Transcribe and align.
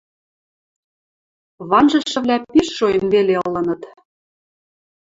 Ванжышывлӓ 1.69 2.37
пиш 2.51 2.67
шоэн 2.77 3.05
веле 3.13 3.35
ылыныт. 3.45 3.81